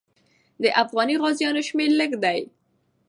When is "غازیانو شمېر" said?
1.23-1.89